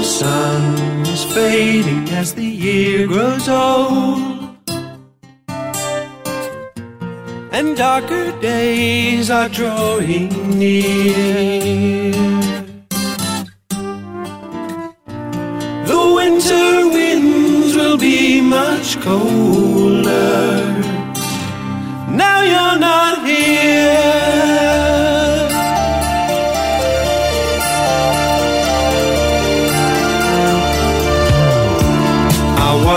[0.00, 4.56] the sun is fading as the year grows old.
[7.52, 12.12] And darker days are drawing near.
[15.90, 20.49] The winter winds will be much colder.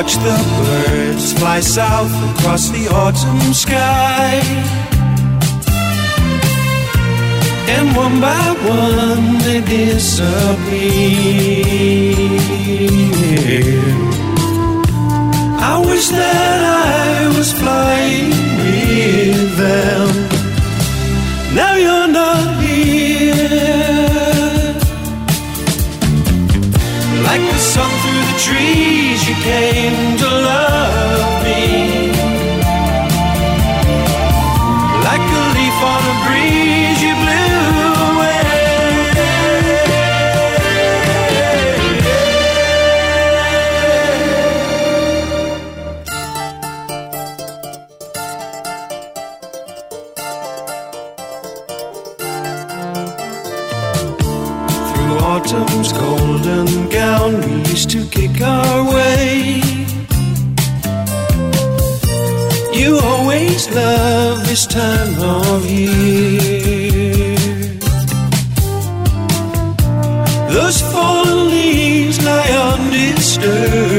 [0.04, 4.42] Watch the birds fly south across the autumn sky.
[7.76, 10.44] And one by one they disappear.
[15.72, 16.62] I wish that
[17.00, 18.30] I was flying
[18.60, 20.10] with them.
[21.56, 22.03] Now you're
[28.46, 32.03] trees, you came to love me.
[63.34, 67.36] Always love this time of year.
[70.50, 73.93] Those fallen leaves lie undisturbed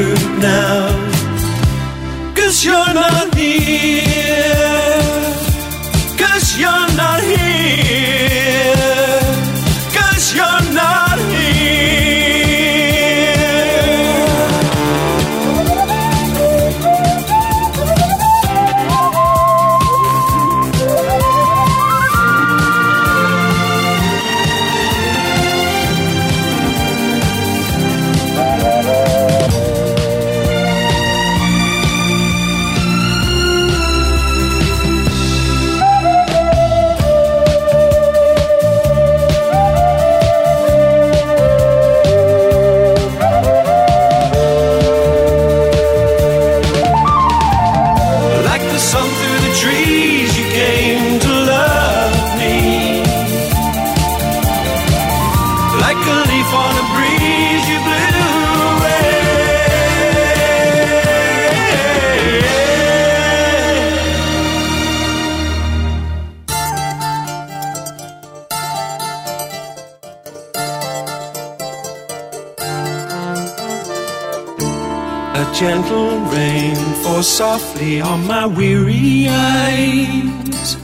[77.25, 80.77] softly on my weary eyes,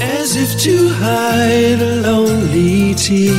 [0.00, 3.30] as if to hide a lonely tear.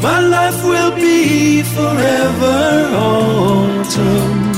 [0.00, 4.52] My life will be forever autumn,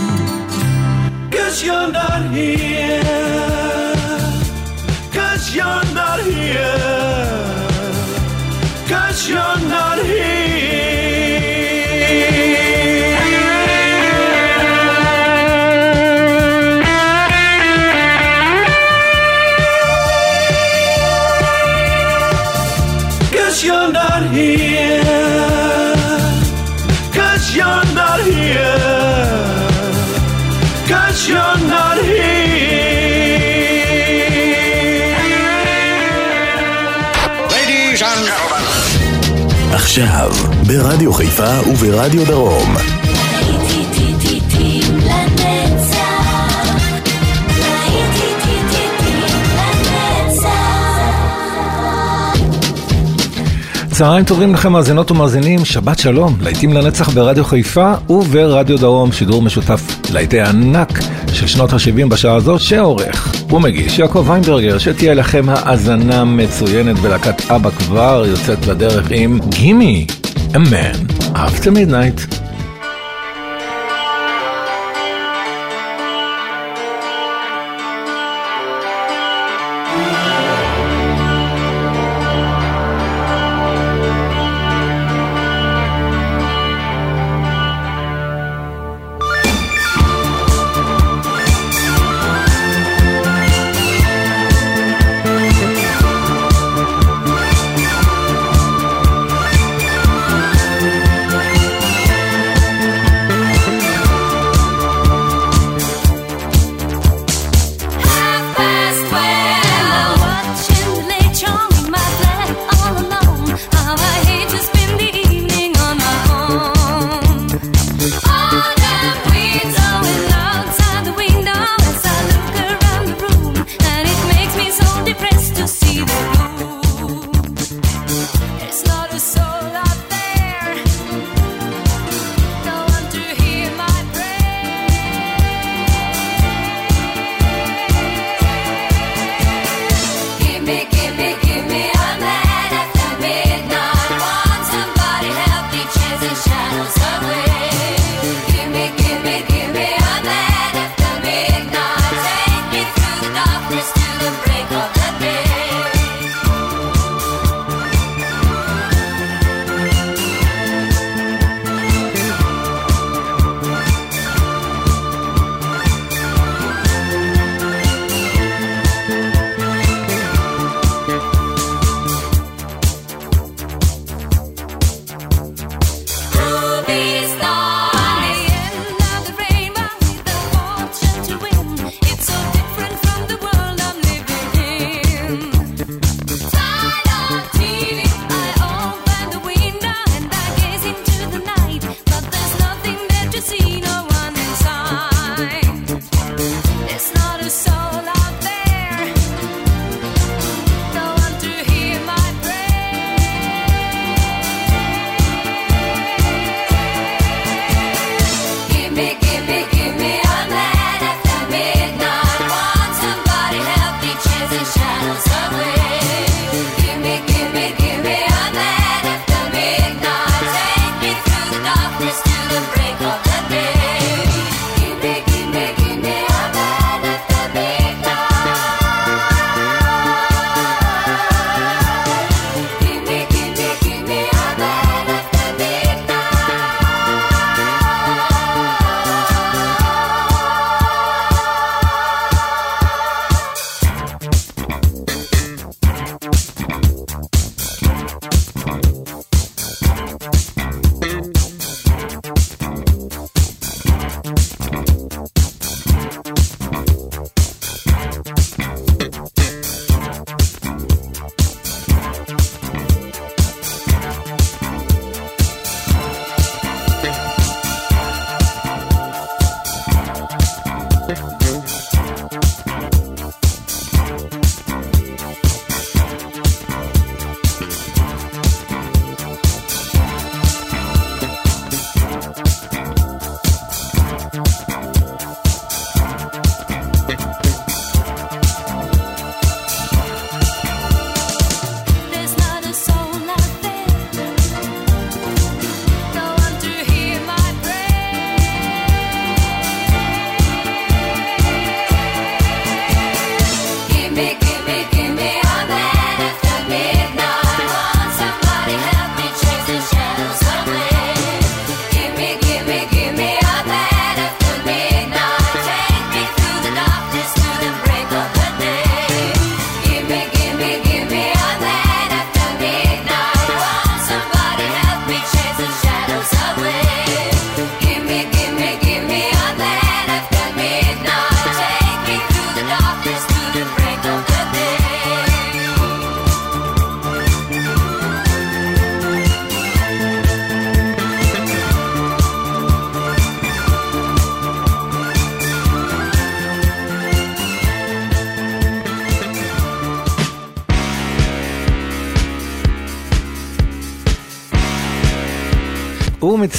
[1.31, 3.30] cause you're not here,
[40.03, 40.31] עכשיו,
[40.66, 42.75] ברדיו חיפה וברדיו דרום.
[53.91, 59.82] צהריים טובים לכם מאזינות ומאזינים, שבת שלום, להיטים לנצח ברדיו חיפה וברדיו דרום, שידור משותף
[60.12, 60.99] להיטי ענק
[61.32, 67.70] של שנות ה-70 בשעה הזו, שעורך ומגיש יעקב ויינברגר, שתהיה לכם האזנה מצוינת בלהקת אבא
[67.70, 70.06] כבר יוצאת לדרך עם גימי,
[70.52, 72.39] man after midnight.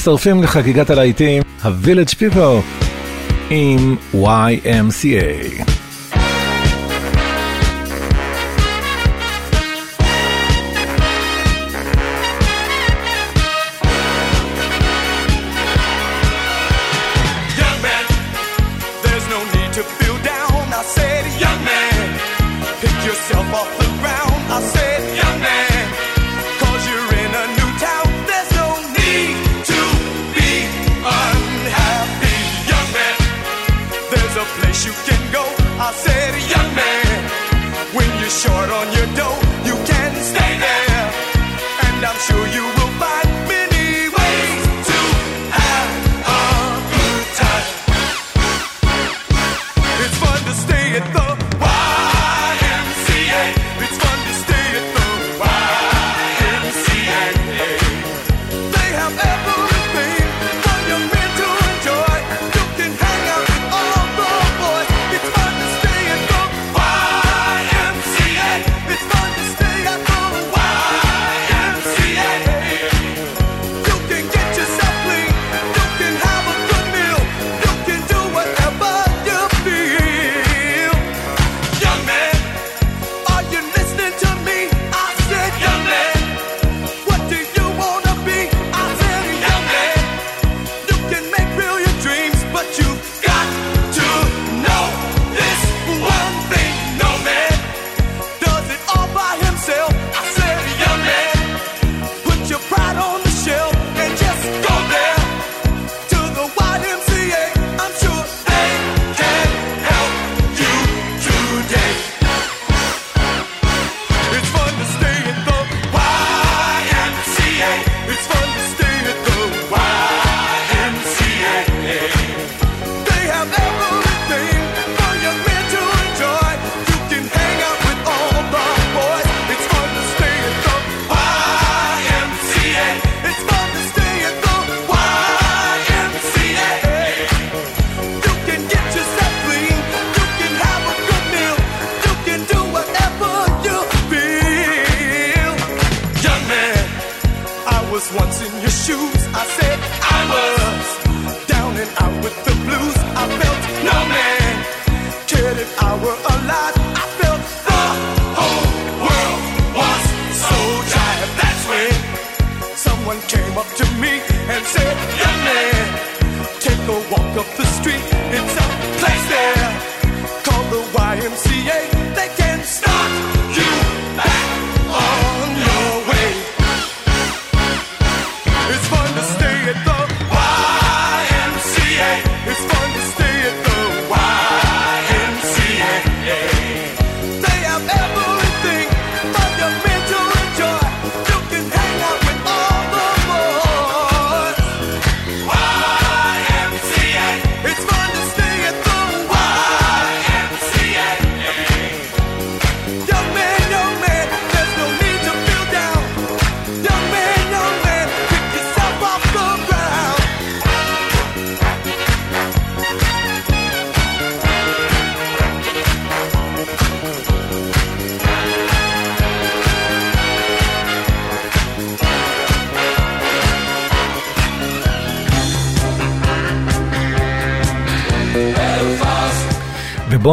[0.02, 2.62] ומצטרפים לחגיגת הלהיטים, ה-Village People
[3.50, 5.81] עם YMCA.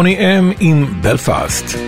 [0.09, 1.88] Boney M in Belfast.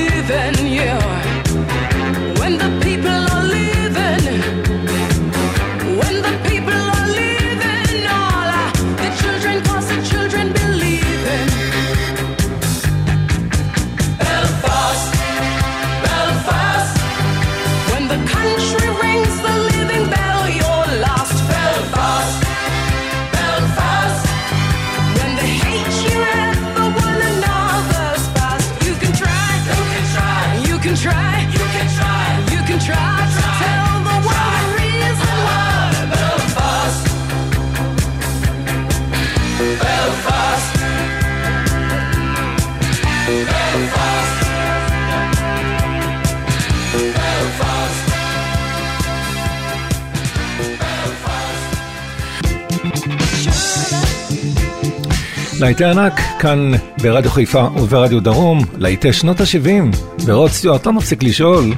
[55.61, 61.73] להיטי ענק, כאן ברדיו חיפה וברדיו דרום, להיטי שנות ה-70, ורוד סטיוארט לא מפסיק לשאול,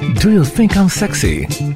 [0.00, 1.73] Do you think I'm sexy?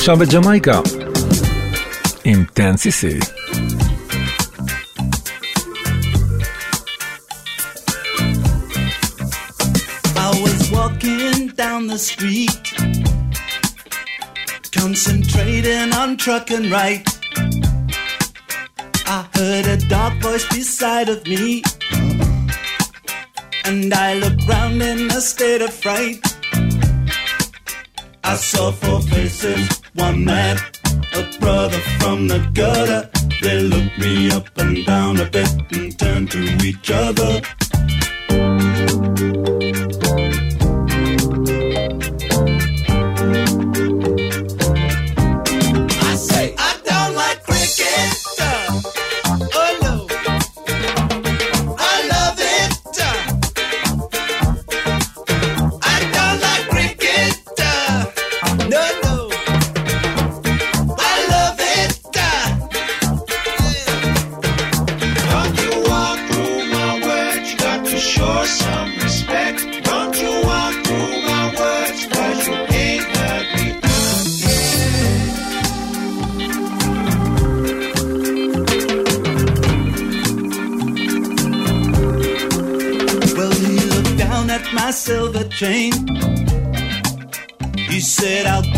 [0.00, 0.80] חופשה בג'מייקה.
[2.24, 3.18] עם טנסיסי.
[11.56, 12.66] Down the street,
[14.78, 17.04] concentrating on trucking right.
[19.16, 21.62] I heard a dark voice beside of me,
[23.68, 26.18] and I looked round in a state of fright.
[28.32, 33.10] I saw four faces one a brother from the gutter.
[33.42, 37.42] They looked me up and down a bit and turned to each other.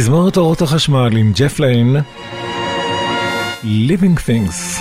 [0.00, 1.96] תזמורת אורות החשמל עם ג'פליין,
[3.62, 4.79] Living Things.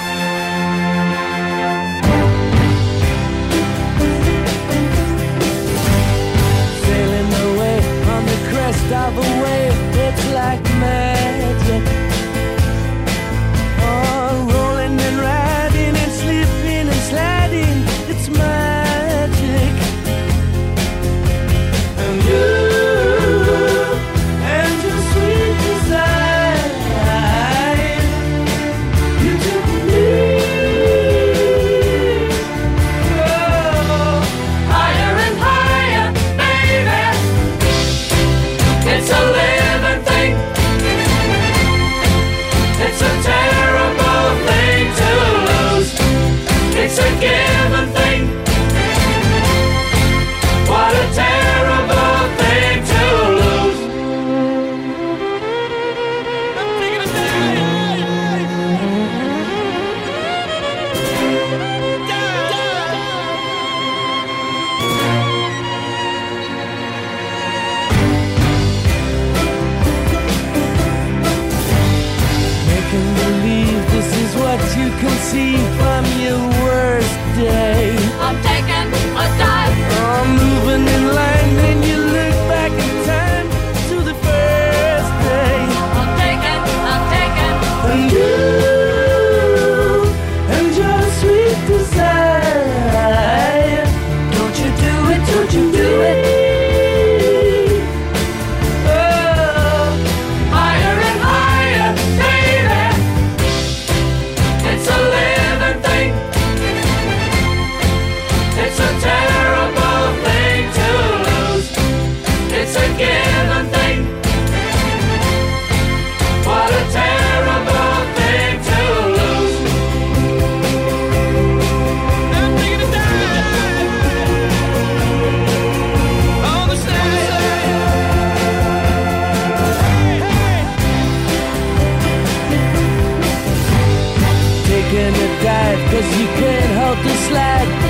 [135.99, 137.88] Cause you can't help the slide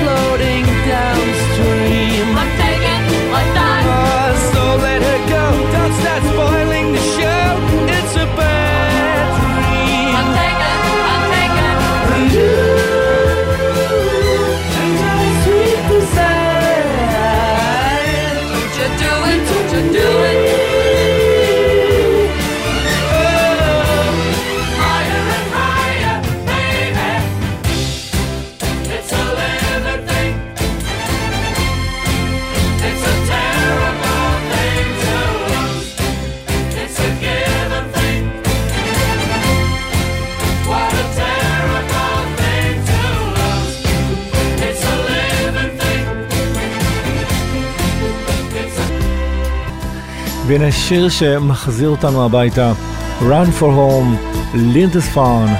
[50.50, 52.72] והנה שיר שמחזיר אותנו הביתה,
[53.20, 55.54] Run for Home, לינדספארן.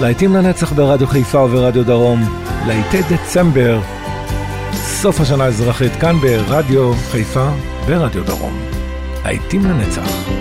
[0.00, 2.20] להיטים לנצח ברדיו חיפה וברדיו דרום,
[2.66, 3.80] להיטי דצמבר,
[4.72, 7.48] סוף השנה האזרחית, כאן ברדיו חיפה
[7.86, 8.58] ורדיו דרום.
[9.24, 10.39] להיטים לנצח.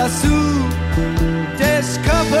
[0.00, 0.68] azul,
[1.58, 2.39] discover.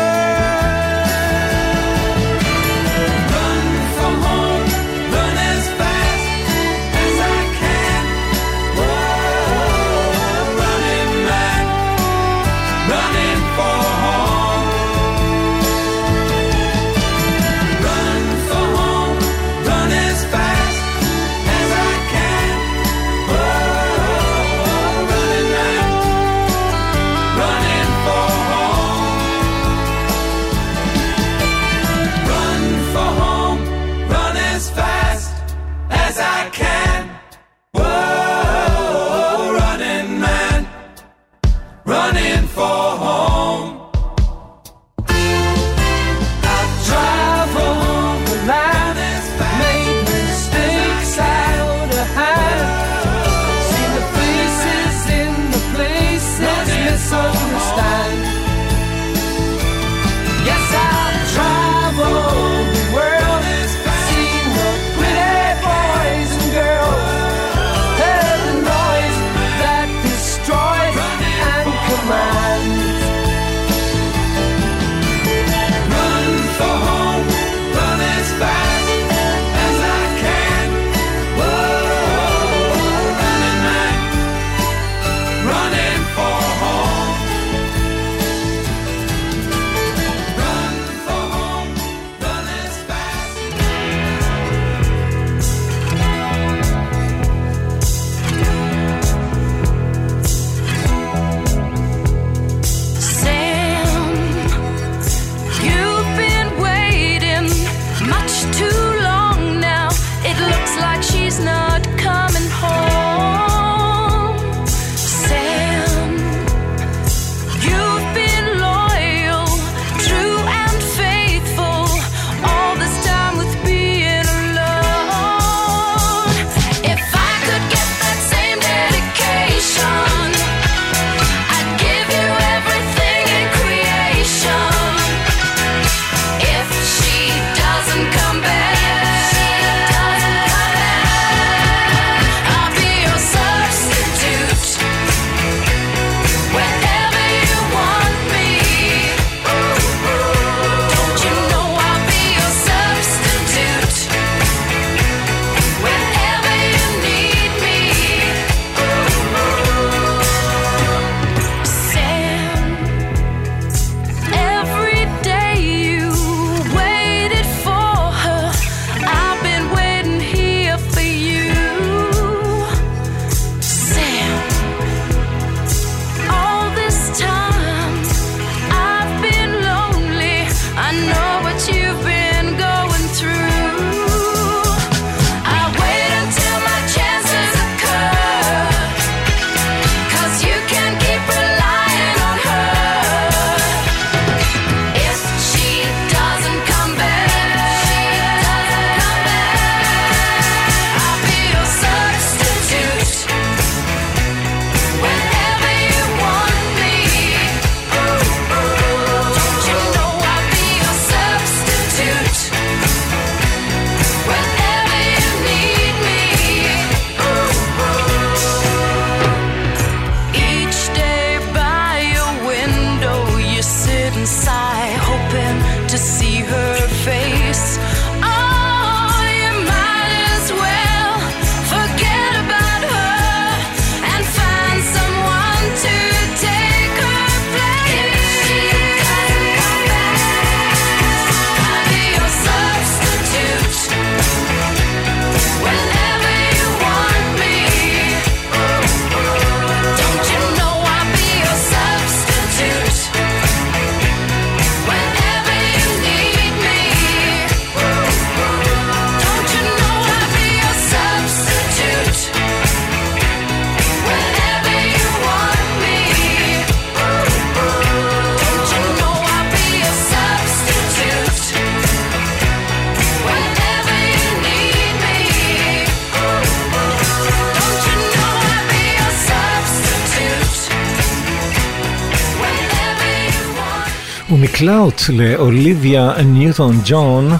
[284.60, 287.30] ומקלאוט לאוליביה ניוטון ג'ון,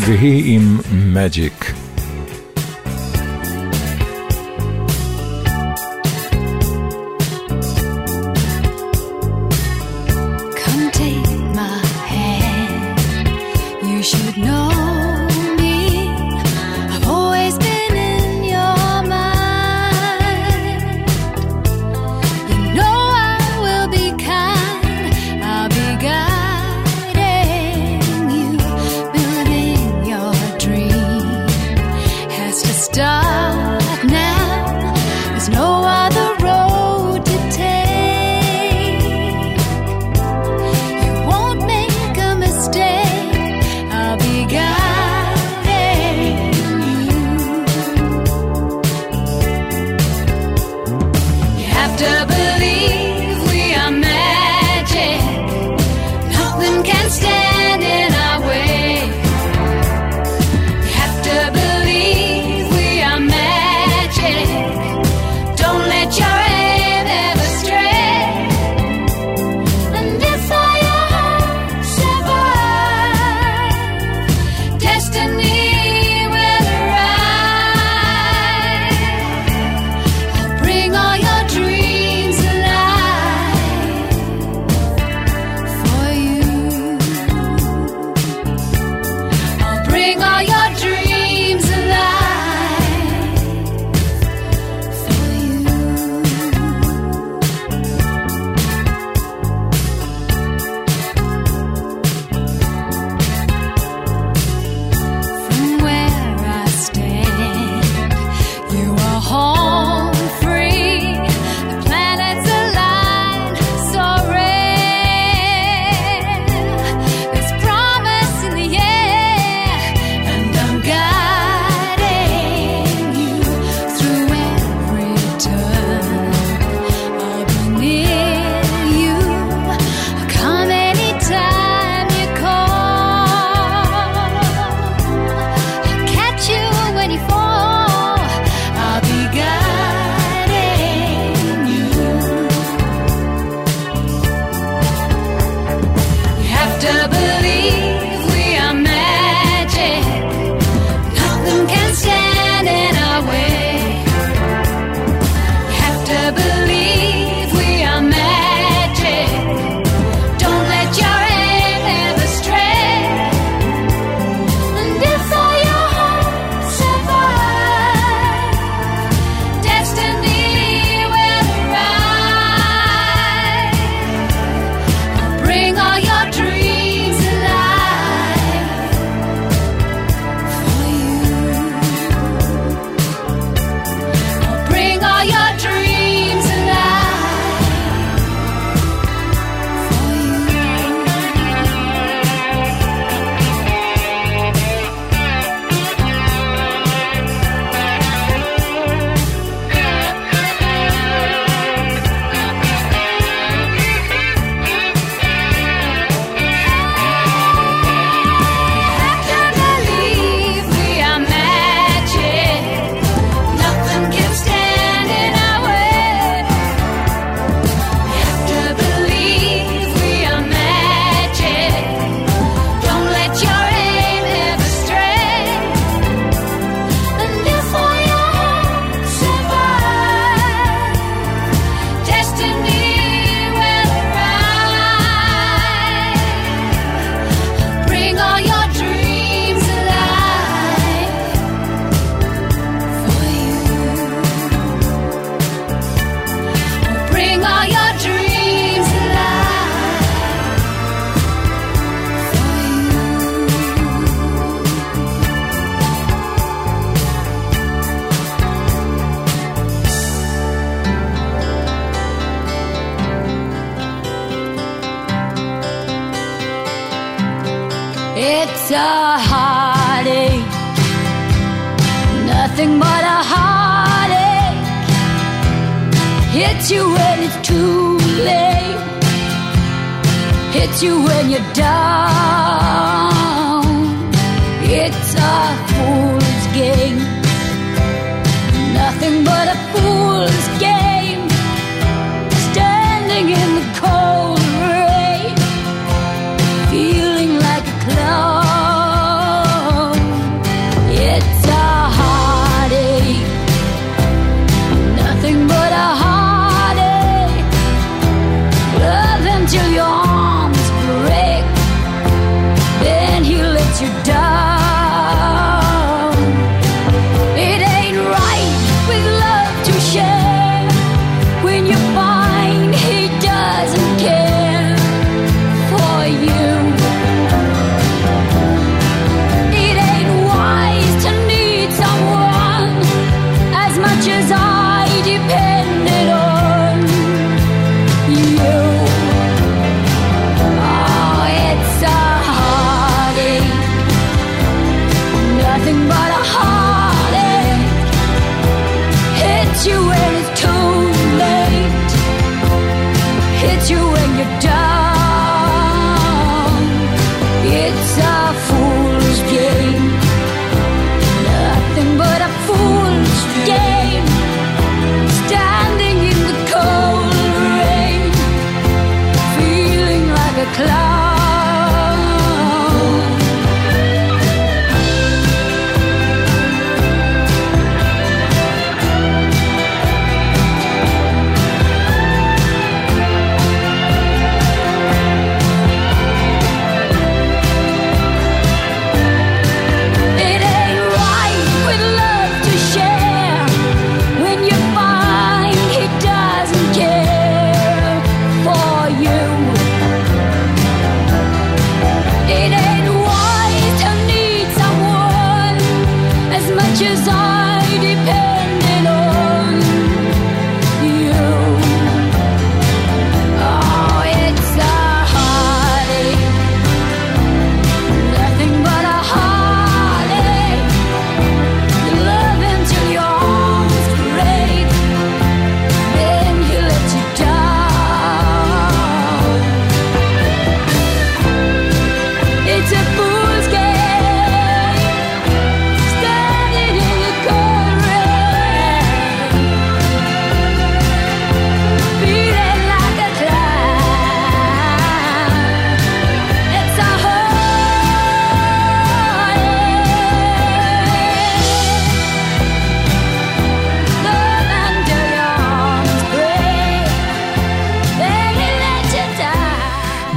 [0.00, 1.67] והיא עם מג'יק.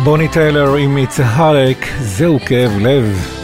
[0.04, 3.38] בוני טיילר עם It's a Heartache, זהו כאב לב.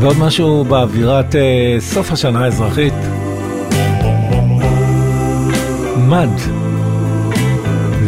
[0.00, 2.94] ועוד משהו באווירת אה, סוף השנה האזרחית.
[5.96, 6.28] מד.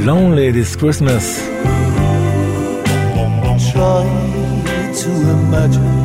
[0.06, 1.26] Lonely this Christmas.
[3.72, 4.04] Try
[5.02, 5.98] to imagine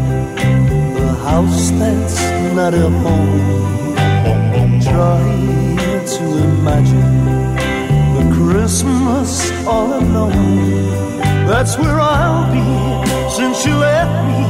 [1.09, 2.17] a house that's
[2.57, 3.43] not a home.
[4.87, 5.21] Try
[6.15, 7.22] to imagine
[8.43, 11.15] Christmas all alone.
[11.47, 12.67] That's where I'll be
[13.37, 14.43] since you left me.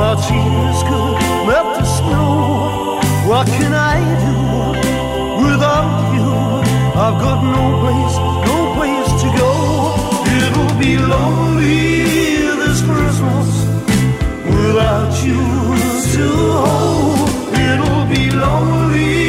[0.00, 1.16] My tears could
[1.48, 3.00] melt the snow.
[3.28, 4.36] What can I do
[5.44, 6.30] without you?
[7.04, 8.16] I've got no place,
[8.48, 9.52] no place to go.
[10.38, 11.96] It'll be lonely
[12.62, 13.50] this Christmas
[14.56, 15.42] without you
[16.14, 16.26] to
[16.62, 17.28] hold.
[17.70, 19.23] It'll be lonely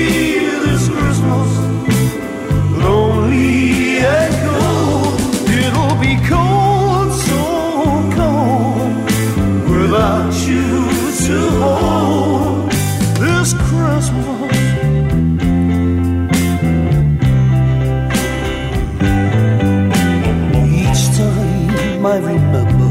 [22.15, 22.89] I remember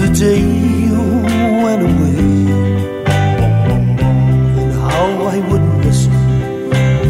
[0.00, 1.02] the day you
[1.62, 2.16] went away
[4.62, 6.12] and how I wouldn't listen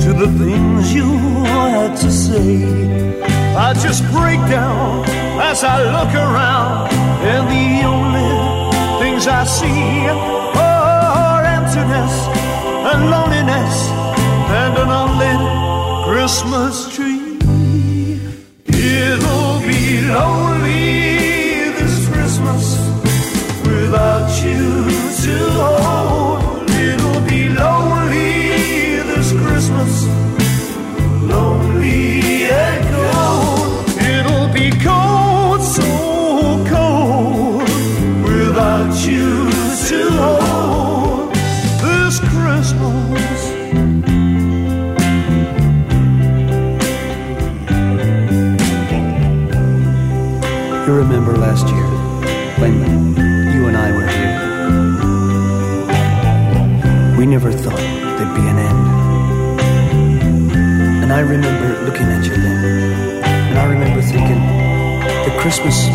[0.00, 1.06] to the things you
[1.46, 3.22] had to say.
[3.54, 5.04] I just break down
[5.40, 6.90] as I look around,
[7.22, 8.29] and the only
[9.20, 10.06] things I see
[10.58, 12.14] are emptiness
[12.90, 13.76] and loneliness
[14.60, 15.40] and an unlit
[16.06, 17.09] Christmas tree.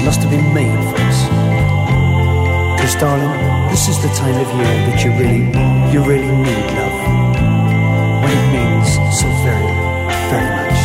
[0.05, 1.19] Must have been made for us.
[2.77, 3.33] Because, darling,
[3.71, 5.49] this is the time of year that you really,
[5.91, 6.97] you really need love.
[8.21, 8.87] When it means
[9.19, 9.71] so very,
[10.29, 10.81] very much.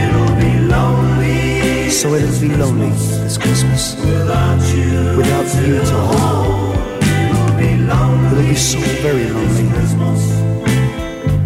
[0.00, 1.90] It'll be lonely.
[1.90, 2.88] So it'll be lonely
[3.20, 3.94] this Christmas.
[3.96, 5.18] Without you.
[5.18, 6.76] Without you to hold.
[7.04, 8.40] It'll be lonely.
[8.40, 9.66] It'll be so very lonely.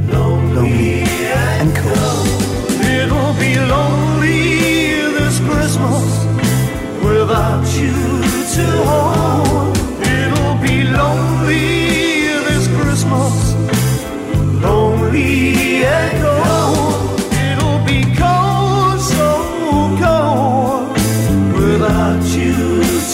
[0.06, 1.02] Lonely
[1.58, 2.23] and cold.
[7.34, 7.90] Without you
[8.54, 9.74] to hold.
[10.06, 13.34] It'll be lonely this Christmas.
[14.62, 17.20] Lonely and cold.
[17.48, 19.26] It'll be cold, so
[20.04, 20.94] cold
[21.58, 22.54] without you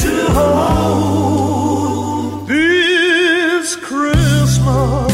[0.03, 2.47] to hold.
[2.47, 5.13] This Christmas.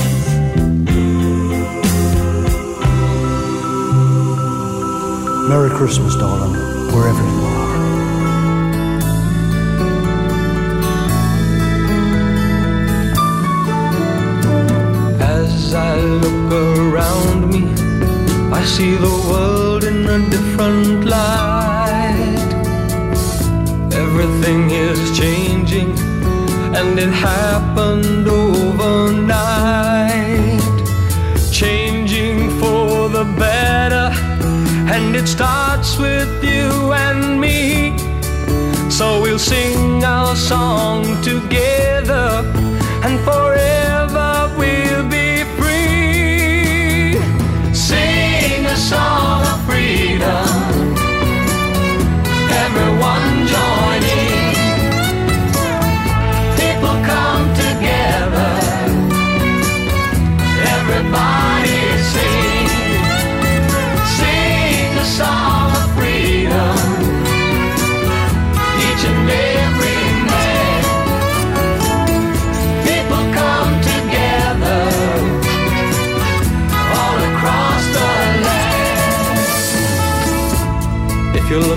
[5.48, 6.54] Merry Christmas, darling,
[6.92, 7.45] wherever you are.
[16.56, 17.62] Around me,
[18.52, 22.50] I see the world in a different light.
[23.92, 25.90] Everything is changing,
[26.78, 29.36] and it happened overnight.
[31.52, 34.08] Changing for the better,
[34.94, 37.96] and it starts with you and me.
[38.90, 42.44] So we'll sing our song together,
[43.04, 43.75] and forever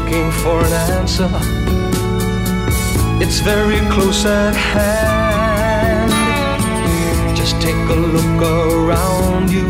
[0.09, 1.29] looking for an answer,
[3.23, 6.11] it's very close at hand.
[7.37, 9.67] Just take a look around you,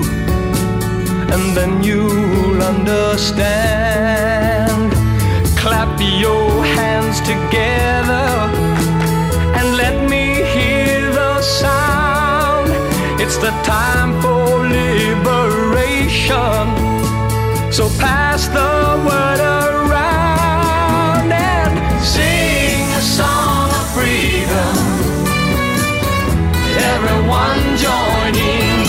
[1.34, 3.34] and then you'll understand.
[5.58, 8.50] Clap your hands together
[9.58, 12.70] and let me hear the sound.
[13.20, 16.68] It's the time for liberation.
[17.74, 19.79] So pass the word around
[27.30, 28.86] Everyone join in.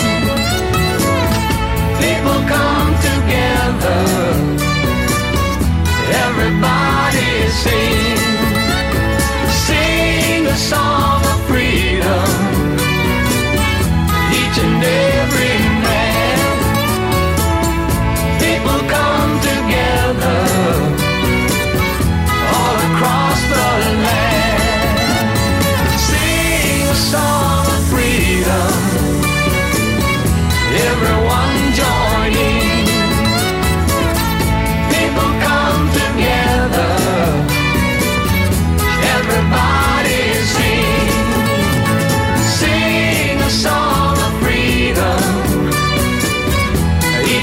[2.01, 4.01] People come together.
[6.25, 8.17] Everybody sing,
[9.67, 11.20] sing a song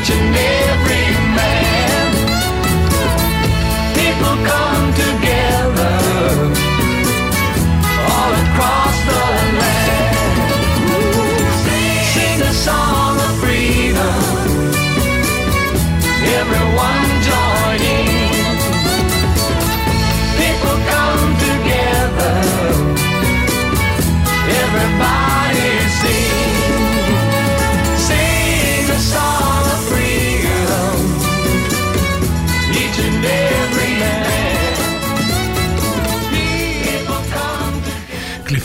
[0.08, 0.57] Each and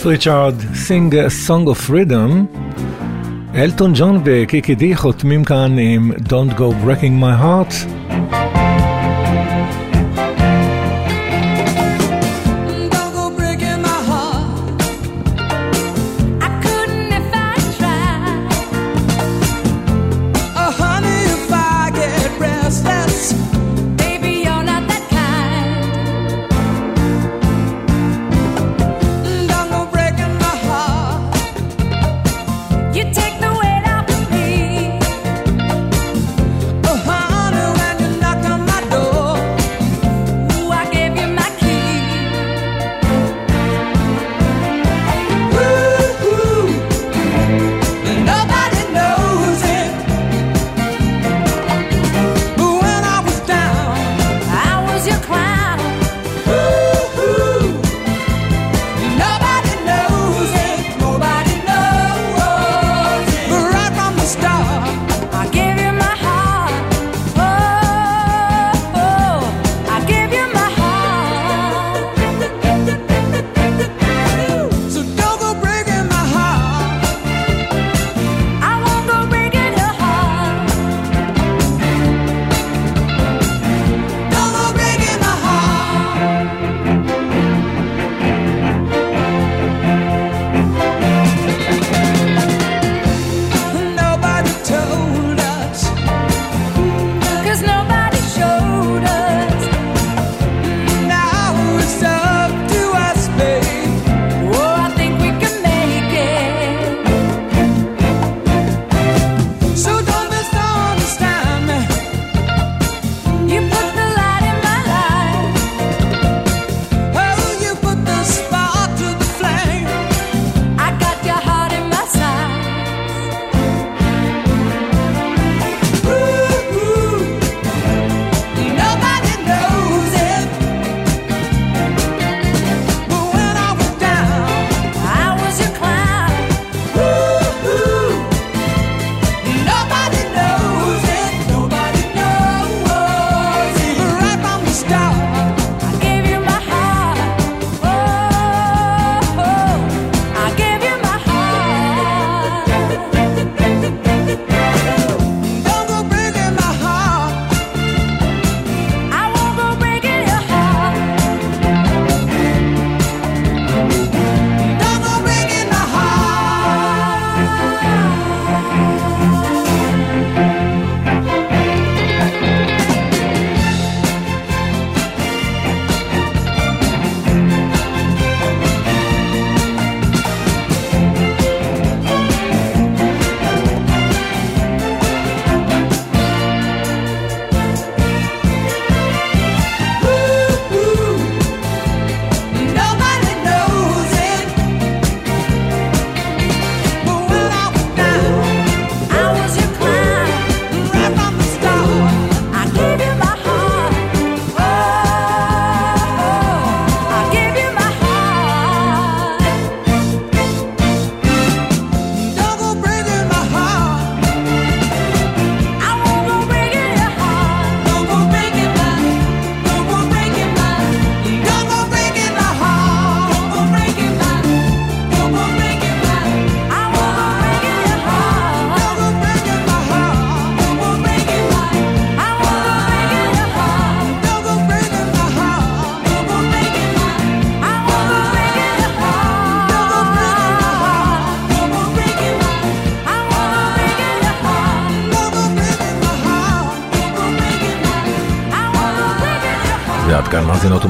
[0.04, 2.58] קליף ריצ'ארד, סינג Song of Freedom.
[3.54, 8.03] אלטון ג'ון וקיקי די חותמים כאן עם Don't Go Breaking My Heart.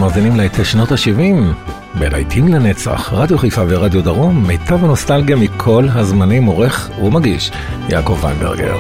[0.05, 1.55] ומאזינים להיטי שנות ה-70.
[1.98, 7.50] בלהיטים לנצח, רדיו חיפה ורדיו דרום, מיטב הנוסטלגיה מכל הזמנים, עורך ומגיש,
[7.88, 8.76] יעקב ויינברגר.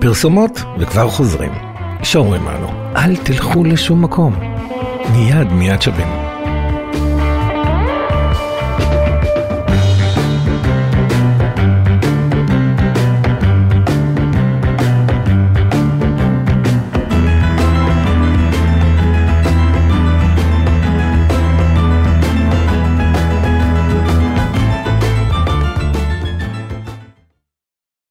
[0.00, 1.52] פרסומות וכבר חוזרים.
[2.02, 4.34] שומרים לנו, אל תלכו לשום מקום.
[5.12, 6.15] מיד מיד שבים.